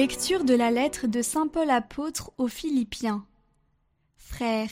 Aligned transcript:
Lecture 0.00 0.44
de 0.44 0.54
la 0.54 0.70
lettre 0.70 1.08
de 1.08 1.20
Saint 1.20 1.46
Paul 1.46 1.68
apôtre 1.68 2.32
aux 2.38 2.48
Philippiens. 2.48 3.26
Frères, 4.16 4.70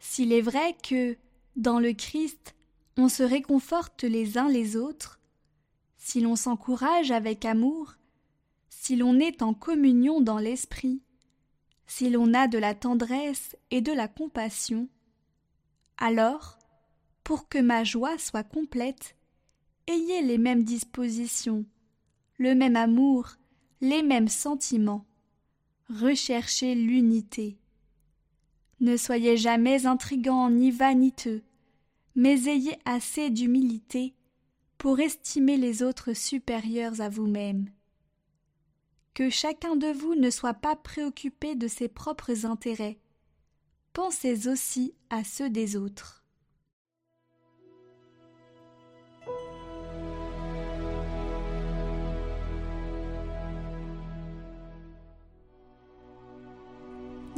s'il 0.00 0.32
est 0.32 0.40
vrai 0.40 0.76
que, 0.82 1.16
dans 1.54 1.78
le 1.78 1.92
Christ, 1.92 2.56
on 2.96 3.08
se 3.08 3.22
réconforte 3.22 4.02
les 4.02 4.36
uns 4.36 4.48
les 4.48 4.76
autres, 4.76 5.20
si 5.96 6.20
l'on 6.20 6.34
s'encourage 6.34 7.12
avec 7.12 7.44
amour, 7.44 7.94
si 8.68 8.96
l'on 8.96 9.20
est 9.20 9.42
en 9.42 9.54
communion 9.54 10.20
dans 10.20 10.38
l'esprit, 10.38 11.02
si 11.86 12.10
l'on 12.10 12.34
a 12.34 12.48
de 12.48 12.58
la 12.58 12.74
tendresse 12.74 13.54
et 13.70 13.80
de 13.80 13.92
la 13.92 14.08
compassion, 14.08 14.88
alors, 15.98 16.58
pour 17.22 17.48
que 17.48 17.58
ma 17.58 17.84
joie 17.84 18.18
soit 18.18 18.42
complète, 18.42 19.14
ayez 19.86 20.20
les 20.22 20.36
mêmes 20.36 20.64
dispositions, 20.64 21.64
le 22.38 22.56
même 22.56 22.74
amour, 22.74 23.36
les 23.80 24.02
mêmes 24.02 24.28
sentiments. 24.28 25.06
Recherchez 25.88 26.74
l'unité. 26.74 27.58
Ne 28.80 28.96
soyez 28.96 29.36
jamais 29.36 29.86
intrigants 29.86 30.50
ni 30.50 30.70
vaniteux, 30.70 31.42
mais 32.14 32.46
ayez 32.48 32.76
assez 32.84 33.30
d'humilité 33.30 34.14
pour 34.78 35.00
estimer 35.00 35.56
les 35.56 35.82
autres 35.82 36.12
supérieurs 36.12 37.00
à 37.00 37.08
vous-même. 37.08 37.70
Que 39.14 39.30
chacun 39.30 39.74
de 39.76 39.88
vous 39.88 40.14
ne 40.14 40.30
soit 40.30 40.54
pas 40.54 40.76
préoccupé 40.76 41.54
de 41.56 41.66
ses 41.66 41.88
propres 41.88 42.46
intérêts. 42.46 42.98
Pensez 43.92 44.46
aussi 44.46 44.94
à 45.10 45.24
ceux 45.24 45.50
des 45.50 45.76
autres. 45.76 46.24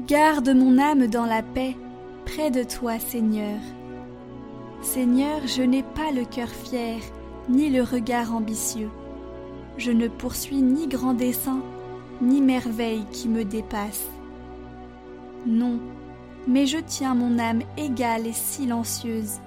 Garde 0.07 0.49
mon 0.51 0.79
âme 0.79 1.09
dans 1.09 1.27
la 1.27 1.43
paix, 1.43 1.77
près 2.25 2.51
de 2.51 2.63
toi, 2.63 2.99
Seigneur. 2.99 3.59
Seigneur, 4.83 5.47
je 5.47 5.63
n'ai 5.63 5.83
pas 5.83 6.11
le 6.11 6.25
cœur 6.25 6.49
fier, 6.49 7.01
ni 7.49 7.69
le 7.69 7.83
regard 7.83 8.35
ambitieux. 8.35 8.89
Je 9.77 9.91
ne 9.91 10.09
poursuis 10.09 10.63
ni 10.63 10.87
grand 10.87 11.13
dessein, 11.13 11.61
ni 12.23 12.41
merveille 12.41 13.05
qui 13.13 13.29
me 13.29 13.45
dépasse. 13.45 14.09
Non, 15.45 15.79
mais 16.47 16.67
je 16.67 16.79
tiens 16.79 17.15
mon 17.15 17.39
âme 17.39 17.63
égale 17.77 18.27
et 18.27 18.33
silencieuse. 18.33 19.39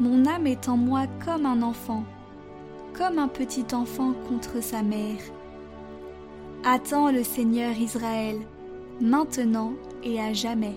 Mon 0.00 0.26
âme 0.26 0.48
est 0.48 0.68
en 0.68 0.76
moi 0.76 1.04
comme 1.24 1.46
un 1.46 1.62
enfant, 1.62 2.04
comme 2.92 3.18
un 3.18 3.28
petit 3.28 3.66
enfant 3.72 4.12
contre 4.28 4.62
sa 4.62 4.82
mère. 4.82 5.20
Attends 6.64 7.10
le 7.10 7.22
Seigneur 7.22 7.72
Israël, 7.78 8.36
maintenant 9.00 9.72
et 10.02 10.20
à 10.20 10.32
jamais. 10.32 10.76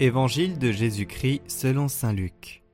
Évangile 0.00 0.58
de 0.58 0.72
Jésus-Christ 0.72 1.42
selon 1.46 1.86
Saint 1.86 2.12
Luc. 2.12 2.64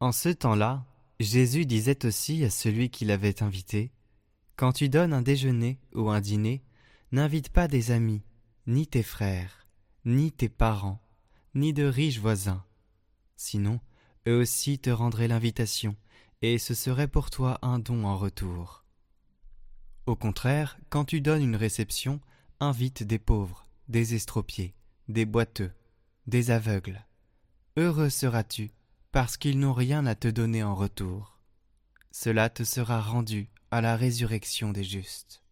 En 0.00 0.10
ce 0.10 0.28
temps-là, 0.28 0.84
Jésus 1.20 1.66
disait 1.66 2.04
aussi 2.04 2.42
à 2.42 2.50
celui 2.50 2.90
qui 2.90 3.04
l'avait 3.04 3.44
invité 3.44 3.92
Quand 4.56 4.72
tu 4.72 4.88
donnes 4.88 5.12
un 5.12 5.22
déjeuner 5.22 5.78
ou 5.94 6.10
un 6.10 6.20
dîner, 6.20 6.64
n'invite 7.12 7.50
pas 7.50 7.68
des 7.68 7.92
amis, 7.92 8.22
ni 8.66 8.86
tes 8.86 9.02
frères, 9.02 9.66
ni 10.04 10.32
tes 10.32 10.48
parents, 10.48 11.02
ni 11.54 11.72
de 11.72 11.84
riches 11.84 12.18
voisins. 12.18 12.64
Sinon, 13.36 13.80
eux 14.28 14.38
aussi 14.38 14.78
te 14.78 14.90
rendraient 14.90 15.28
l'invitation, 15.28 15.96
et 16.42 16.58
ce 16.58 16.74
serait 16.74 17.08
pour 17.08 17.30
toi 17.30 17.58
un 17.62 17.78
don 17.78 18.04
en 18.04 18.16
retour. 18.16 18.84
Au 20.06 20.16
contraire, 20.16 20.78
quand 20.90 21.04
tu 21.04 21.20
donnes 21.20 21.42
une 21.42 21.56
réception, 21.56 22.20
invite 22.60 23.02
des 23.02 23.18
pauvres, 23.18 23.66
des 23.88 24.14
estropiés, 24.14 24.74
des 25.08 25.24
boiteux, 25.24 25.72
des 26.26 26.50
aveugles. 26.50 27.04
Heureux 27.76 28.10
seras-tu, 28.10 28.70
parce 29.12 29.36
qu'ils 29.36 29.58
n'ont 29.58 29.72
rien 29.72 30.06
à 30.06 30.14
te 30.14 30.28
donner 30.28 30.62
en 30.62 30.74
retour. 30.74 31.38
Cela 32.10 32.50
te 32.50 32.64
sera 32.64 33.00
rendu 33.00 33.48
à 33.70 33.80
la 33.80 33.96
résurrection 33.96 34.72
des 34.72 34.84
justes. 34.84 35.42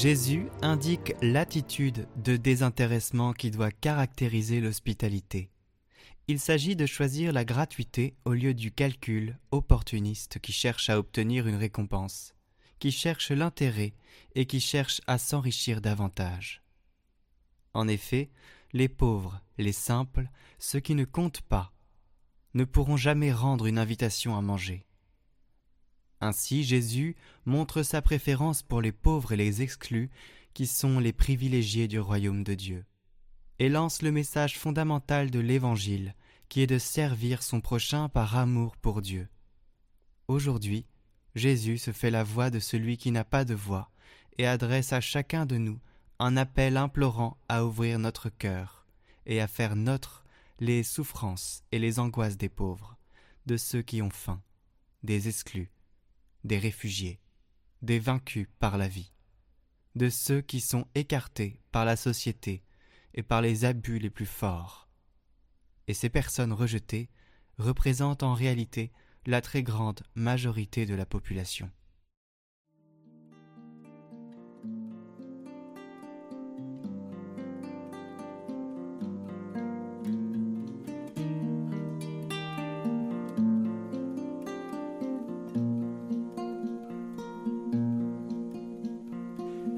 Jésus 0.00 0.48
indique 0.62 1.12
l'attitude 1.20 2.08
de 2.16 2.38
désintéressement 2.38 3.34
qui 3.34 3.50
doit 3.50 3.70
caractériser 3.70 4.58
l'hospitalité. 4.58 5.50
Il 6.26 6.40
s'agit 6.40 6.74
de 6.74 6.86
choisir 6.86 7.34
la 7.34 7.44
gratuité 7.44 8.14
au 8.24 8.32
lieu 8.32 8.54
du 8.54 8.72
calcul 8.72 9.38
opportuniste 9.50 10.38
qui 10.38 10.52
cherche 10.52 10.88
à 10.88 10.98
obtenir 10.98 11.46
une 11.46 11.56
récompense, 11.56 12.34
qui 12.78 12.92
cherche 12.92 13.30
l'intérêt 13.30 13.92
et 14.34 14.46
qui 14.46 14.58
cherche 14.58 15.02
à 15.06 15.18
s'enrichir 15.18 15.82
davantage. 15.82 16.62
En 17.74 17.86
effet, 17.86 18.30
les 18.72 18.88
pauvres, 18.88 19.42
les 19.58 19.72
simples, 19.72 20.30
ceux 20.58 20.80
qui 20.80 20.94
ne 20.94 21.04
comptent 21.04 21.42
pas, 21.42 21.74
ne 22.54 22.64
pourront 22.64 22.96
jamais 22.96 23.34
rendre 23.34 23.66
une 23.66 23.78
invitation 23.78 24.34
à 24.34 24.40
manger. 24.40 24.86
Ainsi 26.20 26.64
Jésus 26.64 27.16
montre 27.46 27.82
sa 27.82 28.02
préférence 28.02 28.62
pour 28.62 28.82
les 28.82 28.92
pauvres 28.92 29.32
et 29.32 29.36
les 29.36 29.62
exclus, 29.62 30.10
qui 30.52 30.66
sont 30.66 30.98
les 30.98 31.12
privilégiés 31.12 31.88
du 31.88 31.98
royaume 31.98 32.44
de 32.44 32.54
Dieu, 32.54 32.84
et 33.58 33.68
lance 33.68 34.02
le 34.02 34.12
message 34.12 34.58
fondamental 34.58 35.30
de 35.30 35.38
l'Évangile, 35.38 36.14
qui 36.48 36.60
est 36.60 36.66
de 36.66 36.78
servir 36.78 37.42
son 37.42 37.60
prochain 37.60 38.08
par 38.08 38.36
amour 38.36 38.76
pour 38.76 39.00
Dieu. 39.00 39.28
Aujourd'hui, 40.28 40.86
Jésus 41.34 41.78
se 41.78 41.92
fait 41.92 42.10
la 42.10 42.24
voix 42.24 42.50
de 42.50 42.58
celui 42.58 42.96
qui 42.96 43.12
n'a 43.12 43.24
pas 43.24 43.44
de 43.44 43.54
voix, 43.54 43.90
et 44.38 44.46
adresse 44.46 44.92
à 44.92 45.00
chacun 45.00 45.46
de 45.46 45.56
nous 45.56 45.78
un 46.18 46.36
appel 46.36 46.76
implorant 46.76 47.38
à 47.48 47.64
ouvrir 47.64 47.98
notre 47.98 48.28
cœur, 48.28 48.84
et 49.26 49.40
à 49.40 49.46
faire 49.46 49.76
nôtre 49.76 50.24
les 50.58 50.82
souffrances 50.82 51.62
et 51.72 51.78
les 51.78 51.98
angoisses 51.98 52.36
des 52.36 52.48
pauvres, 52.48 52.96
de 53.46 53.56
ceux 53.56 53.82
qui 53.82 54.02
ont 54.02 54.10
faim, 54.10 54.42
des 55.02 55.28
exclus, 55.28 55.70
des 56.44 56.58
réfugiés, 56.58 57.20
des 57.82 57.98
vaincus 57.98 58.48
par 58.58 58.78
la 58.78 58.88
vie, 58.88 59.12
de 59.94 60.08
ceux 60.08 60.40
qui 60.40 60.60
sont 60.60 60.86
écartés 60.94 61.60
par 61.72 61.84
la 61.84 61.96
société 61.96 62.62
et 63.14 63.22
par 63.22 63.42
les 63.42 63.64
abus 63.64 63.98
les 63.98 64.10
plus 64.10 64.26
forts. 64.26 64.88
Et 65.86 65.94
ces 65.94 66.08
personnes 66.08 66.52
rejetées 66.52 67.10
représentent 67.58 68.22
en 68.22 68.34
réalité 68.34 68.92
la 69.26 69.40
très 69.40 69.62
grande 69.62 70.02
majorité 70.14 70.86
de 70.86 70.94
la 70.94 71.06
population. 71.06 71.70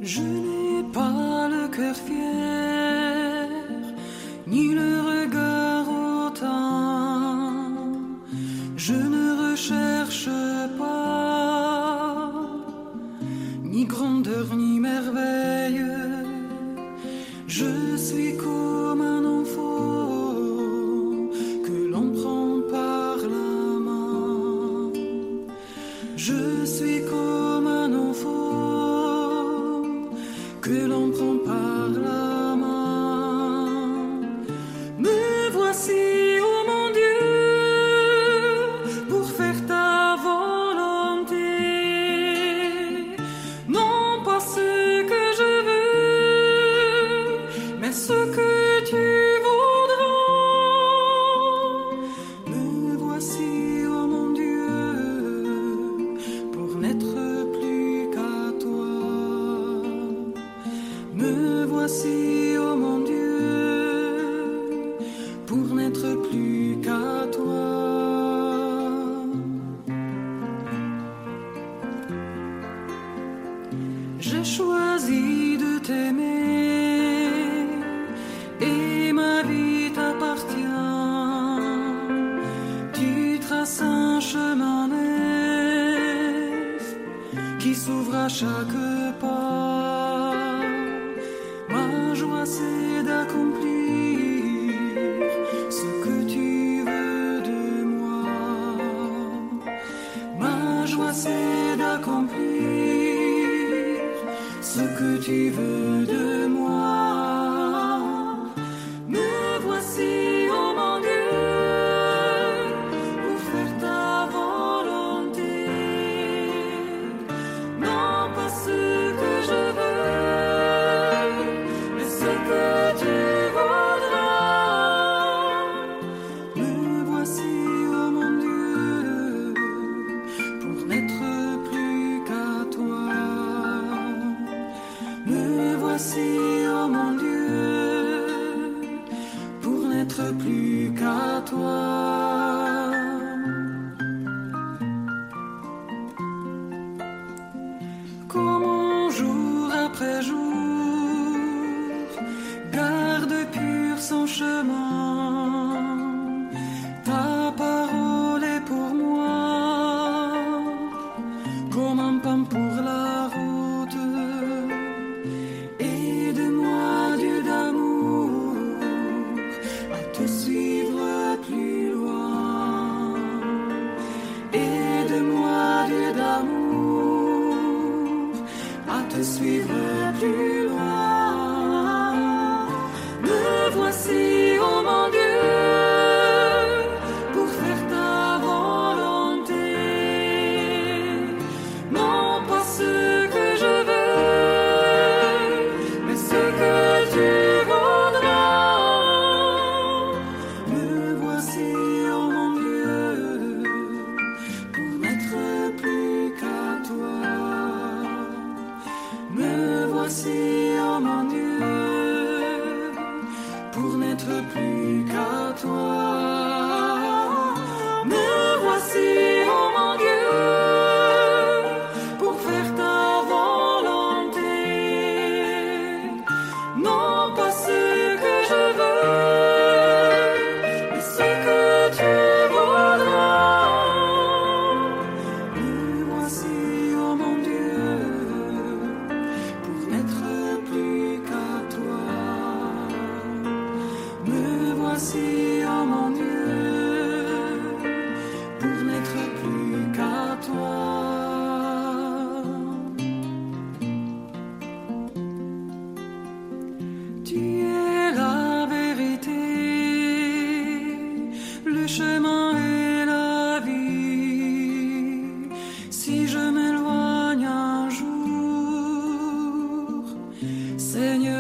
Je 0.05 0.21
n'ai 0.21 0.83
pas 0.93 1.49
le 1.49 1.69
cœur 1.69 1.95
fier, 1.95 2.52
accomplir 101.95 102.39
ce 104.61 104.81
que 104.99 105.19
tu 105.19 105.51
veux 105.51 106.07
de 106.07 106.32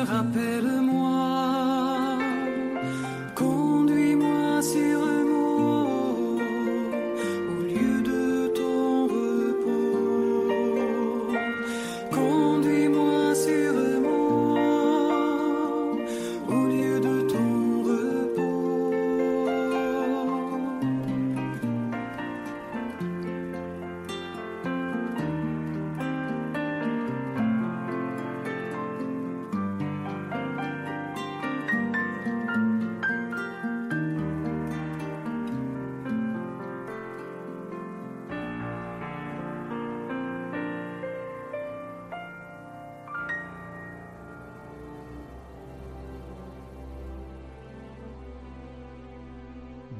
rappelle-moi. 0.04 1.01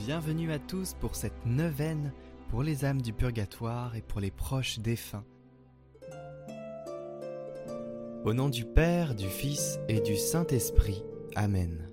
Bienvenue 0.05 0.51
à 0.51 0.59
tous 0.59 0.95
pour 0.95 1.15
cette 1.15 1.47
neuvaine 1.47 2.13
pour 2.51 2.65
les 2.65 2.85
âmes 2.85 3.01
du 3.01 3.13
purgatoire 3.13 3.95
et 3.95 4.03
pour 4.03 4.21
les 4.21 4.33
proches 4.33 4.81
défunts. 4.81 5.25
Au 8.25 8.35
nom 8.35 8.49
du 8.49 8.65
Père, 8.65 9.15
du 9.15 9.29
Fils 9.29 9.79
et 9.89 10.01
du 10.01 10.17
Saint-Esprit. 10.17 11.05
Amen. 11.37 11.89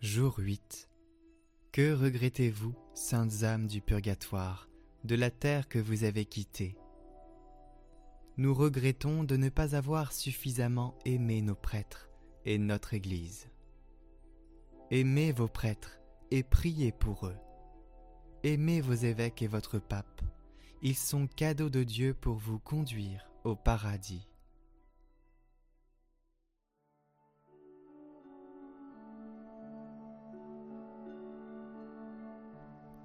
Jour 0.00 0.36
8. 0.38 0.88
Que 1.72 1.92
regrettez-vous, 1.92 2.76
saintes 2.94 3.42
âmes 3.42 3.66
du 3.66 3.80
purgatoire, 3.80 4.68
de 5.02 5.16
la 5.16 5.32
terre 5.32 5.68
que 5.68 5.80
vous 5.80 6.04
avez 6.04 6.26
quittée? 6.26 6.76
nous 8.38 8.54
regrettons 8.54 9.24
de 9.24 9.36
ne 9.36 9.48
pas 9.48 9.74
avoir 9.74 10.12
suffisamment 10.12 10.94
aimé 11.04 11.42
nos 11.42 11.56
prêtres 11.56 12.08
et 12.44 12.56
notre 12.56 12.94
Église. 12.94 13.48
Aimez 14.92 15.32
vos 15.32 15.48
prêtres 15.48 15.98
et 16.30 16.44
priez 16.44 16.92
pour 16.92 17.26
eux. 17.26 17.36
Aimez 18.44 18.80
vos 18.80 18.94
évêques 18.94 19.42
et 19.42 19.48
votre 19.48 19.80
pape. 19.80 20.22
Ils 20.82 20.96
sont 20.96 21.26
cadeaux 21.26 21.68
de 21.68 21.82
Dieu 21.82 22.14
pour 22.14 22.36
vous 22.36 22.60
conduire 22.60 23.28
au 23.42 23.56
paradis. 23.56 24.28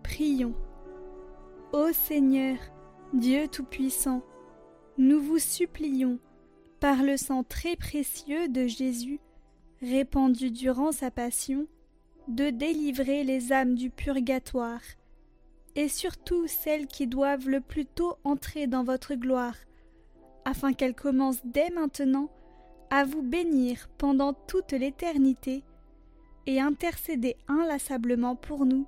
Prions. 0.04 0.54
Ô 1.72 1.92
Seigneur, 1.92 2.60
Dieu 3.16 3.48
Tout-Puissant, 3.48 4.22
nous 4.98 5.22
vous 5.22 5.40
supplions, 5.40 6.20
par 6.80 7.02
le 7.02 7.18
sang 7.18 7.44
très 7.44 7.76
précieux 7.76 8.48
de 8.48 8.68
Jésus, 8.68 9.20
répandu 9.82 10.52
durant 10.52 10.92
sa 10.92 11.12
passion, 11.12 11.68
de 12.28 12.50
délivrer 12.50 13.24
les 13.24 13.52
âmes 13.52 13.76
du 13.76 13.90
purgatoire, 13.90 14.82
et 15.76 15.88
surtout 15.88 16.48
celles 16.48 16.88
qui 16.88 17.08
doivent 17.08 17.50
le 17.50 17.60
plus 17.60 17.86
tôt 17.86 18.16
entrer 18.24 18.68
dans 18.68 18.84
votre 18.84 19.16
gloire, 19.16 19.56
afin 20.46 20.74
qu'elles 20.74 20.96
commencent 20.96 21.46
dès 21.46 21.70
maintenant 21.72 22.30
à 22.90 23.06
vous 23.06 23.24
bénir 23.24 23.90
pendant 23.98 24.34
toute 24.34 24.72
l'éternité, 24.72 25.64
et 26.46 26.60
intercéder 26.60 27.36
inlassablement 27.48 28.36
pour 28.36 28.66
nous. 28.66 28.86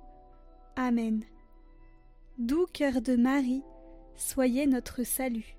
Amen. 0.76 1.24
Doux 2.38 2.66
cœur 2.72 3.00
de 3.00 3.16
Marie, 3.16 3.62
soyez 4.14 4.66
notre 4.66 5.02
salut. 5.04 5.56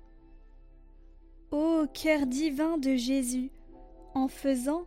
Ô 1.50 1.86
cœur 1.94 2.26
divin 2.26 2.76
de 2.76 2.94
Jésus, 2.94 3.50
en 4.14 4.28
faisant, 4.28 4.86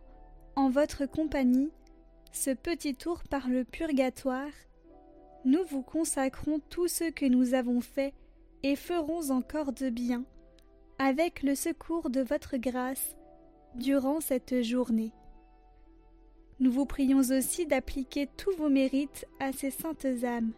en 0.54 0.70
votre 0.70 1.06
compagnie, 1.06 1.72
ce 2.30 2.50
petit 2.50 2.94
tour 2.94 3.24
par 3.28 3.48
le 3.48 3.64
purgatoire, 3.64 4.52
nous 5.44 5.64
vous 5.64 5.82
consacrons 5.82 6.60
tout 6.70 6.86
ce 6.86 7.10
que 7.10 7.26
nous 7.26 7.54
avons 7.54 7.80
fait 7.80 8.14
et 8.62 8.76
ferons 8.76 9.30
encore 9.30 9.72
de 9.72 9.90
bien, 9.90 10.24
avec 11.00 11.42
le 11.42 11.56
secours 11.56 12.10
de 12.10 12.20
votre 12.20 12.56
grâce, 12.58 13.16
durant 13.74 14.20
cette 14.20 14.62
journée. 14.62 15.12
Nous 16.60 16.70
vous 16.70 16.86
prions 16.86 17.18
aussi 17.18 17.66
d'appliquer 17.66 18.28
tous 18.36 18.52
vos 18.56 18.68
mérites 18.68 19.26
à 19.40 19.52
ces 19.52 19.72
saintes 19.72 20.06
âmes. 20.22 20.52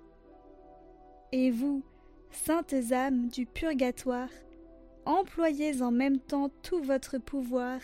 Et 1.33 1.51
vous, 1.51 1.83
saintes 2.31 2.75
âmes 2.93 3.29
du 3.29 3.47
purgatoire, 3.47 4.29
employez 5.07 5.83
en 5.83 5.91
même 5.91 6.19
temps 6.19 6.51
tout 6.63 6.83
votre 6.83 7.19
pouvoir 7.19 7.81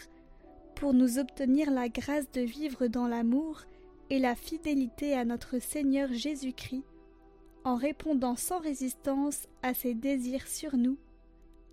pour 0.74 0.94
nous 0.94 1.18
obtenir 1.18 1.70
la 1.70 1.88
grâce 1.88 2.30
de 2.32 2.40
vivre 2.40 2.86
dans 2.86 3.06
l'amour 3.06 3.62
et 4.08 4.18
la 4.18 4.34
fidélité 4.34 5.14
à 5.14 5.24
notre 5.24 5.58
Seigneur 5.58 6.12
Jésus-Christ, 6.12 6.84
en 7.64 7.76
répondant 7.76 8.36
sans 8.36 8.58
résistance 8.58 9.46
à 9.62 9.74
ses 9.74 9.94
désirs 9.94 10.46
sur 10.46 10.76
nous. 10.76 10.98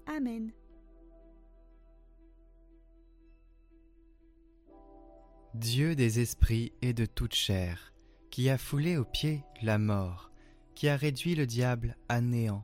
Amen. 0.06 0.52
Dieu 5.54 5.96
des 5.96 6.20
esprits 6.20 6.72
et 6.84 6.94
de 6.94 7.06
toute 7.06 7.34
chair, 7.34 7.94
qui 8.30 8.50
a 8.50 8.58
foulé 8.58 8.98
aux 8.98 9.06
pieds 9.06 9.44
la 9.64 9.80
mort, 9.80 10.32
qui 10.76 10.88
a 10.88 10.96
réduit 10.96 11.34
le 11.34 11.48
diable 11.48 11.98
à 12.10 12.22
néant, 12.22 12.64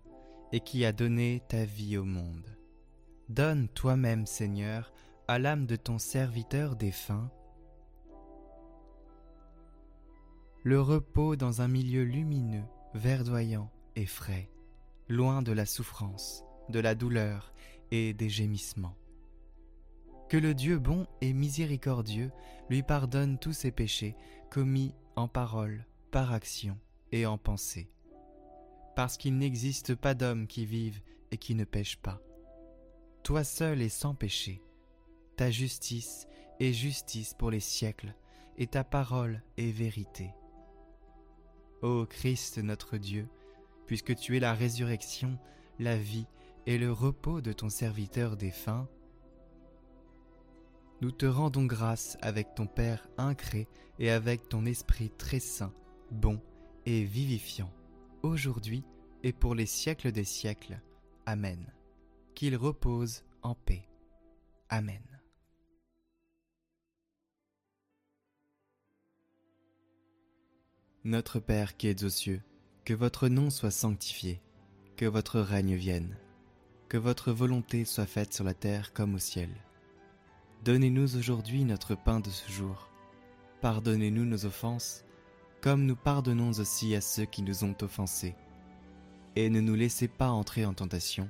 et 0.52 0.60
qui 0.60 0.86
a 0.86 0.92
donné 0.92 1.42
ta 1.48 1.66
vie 1.66 1.98
au 1.98 2.04
monde. 2.04 2.53
Donne 3.30 3.70
toi-même, 3.70 4.26
Seigneur, 4.26 4.92
à 5.28 5.40
l'âme 5.40 5.66
de 5.66 5.76
ton 5.76 5.98
serviteur 5.98 6.76
défunt, 6.76 7.32
le 10.64 10.80
repos 10.80 11.36
dans 11.36 11.62
un 11.62 11.68
milieu 11.68 12.04
lumineux, 12.04 12.64
verdoyant 12.94 13.70
et 13.96 14.06
frais, 14.06 14.50
loin 15.10 15.42
de 15.42 15.52
la 15.52 15.66
souffrance, 15.66 16.44
de 16.70 16.80
la 16.80 16.96
douleur 16.96 17.54
et 17.92 18.14
des 18.14 18.30
gémissements. 18.30 18.98
Que 20.30 20.38
le 20.38 20.54
Dieu 20.54 20.80
bon 20.80 21.06
et 21.22 21.34
miséricordieux 21.34 22.32
lui 22.70 22.82
pardonne 22.82 23.38
tous 23.38 23.54
ses 23.54 23.72
péchés 23.72 24.16
commis 24.50 24.96
en 25.16 25.28
parole, 25.28 25.86
par 26.12 26.32
action 26.32 26.78
et 27.12 27.26
en 27.26 27.38
pensée. 27.38 27.92
Parce 28.96 29.18
qu'il 29.18 29.38
n'existe 29.38 29.96
pas 29.96 30.14
d'homme 30.14 30.48
qui 30.48 30.66
vive 30.66 31.02
et 31.32 31.38
qui 31.38 31.56
ne 31.56 31.66
pêche 31.66 31.98
pas. 31.98 32.22
Toi 33.24 33.46
seul 33.46 33.82
est 33.82 33.88
sans 33.90 34.14
péché. 34.14 34.62
Ta 35.38 35.50
justice 35.50 36.28
est 36.60 36.74
justice 36.74 37.34
pour 37.34 37.52
les 37.52 37.62
siècles, 37.62 38.14
et 38.58 38.68
ta 38.68 38.84
parole 38.84 39.42
est 39.58 39.72
vérité. 39.72 40.32
Ô 41.82 42.06
Christ 42.06 42.58
notre 42.58 42.98
Dieu, 42.98 43.28
puisque 43.88 44.16
tu 44.16 44.36
es 44.36 44.40
la 44.42 44.54
résurrection, 44.54 45.40
la 45.80 45.98
vie 45.98 46.28
et 46.66 46.78
le 46.78 46.92
repos 46.92 47.40
de 47.40 47.54
ton 47.54 47.70
serviteur 47.70 48.36
défunt, 48.36 48.88
nous 51.02 51.12
te 51.12 51.26
rendons 51.26 51.66
grâce 51.66 52.18
avec 52.22 52.56
ton 52.56 52.68
Père 52.68 53.08
incré 53.18 53.68
et 54.00 54.12
avec 54.12 54.50
ton 54.50 54.66
Esprit 54.66 55.10
très 55.18 55.40
saint, 55.40 55.74
bon 56.12 56.42
et 56.86 57.04
vivifiant, 57.04 57.72
aujourd'hui 58.22 58.84
et 59.24 59.32
pour 59.32 59.56
les 59.56 59.66
siècles 59.66 60.12
des 60.12 60.26
siècles. 60.26 60.82
Amen. 61.26 61.72
Qu'il 62.36 62.56
repose 62.56 63.24
en 63.44 63.54
paix. 63.54 63.88
Amen. 64.70 65.02
Notre 71.04 71.40
Père 71.40 71.78
qui 71.78 71.88
es 71.88 72.04
aux 72.04 72.10
cieux, 72.10 72.42
que 72.86 72.94
votre 72.94 73.28
nom 73.28 73.50
soit 73.50 73.72
sanctifié, 73.72 74.42
que 74.98 75.06
votre 75.06 75.40
règne 75.42 75.76
vienne, 75.76 76.18
que 76.90 76.98
votre 76.98 77.32
volonté 77.32 77.86
soit 77.86 78.08
faite 78.08 78.34
sur 78.34 78.44
la 78.44 78.54
terre 78.56 78.94
comme 78.94 79.14
au 79.14 79.20
ciel. 79.20 79.50
Donnez-nous 80.64 81.16
aujourd'hui 81.16 81.66
notre 81.66 81.94
pain 81.94 82.20
de 82.20 82.30
ce 82.30 82.52
jour. 82.52 82.90
Pardonnez-nous 83.62 84.26
nos 84.26 84.46
offenses, 84.46 85.06
comme 85.62 85.86
nous 85.86 85.96
pardonnons 85.96 86.52
aussi 86.60 86.96
à 86.96 87.02
ceux 87.02 87.26
qui 87.26 87.44
nous 87.44 87.64
ont 87.64 87.76
offensés. 87.82 88.36
Et 89.36 89.50
ne 89.50 89.62
nous 89.62 89.76
laissez 89.76 90.08
pas 90.08 90.30
entrer 90.30 90.66
en 90.66 90.74
tentation, 90.74 91.30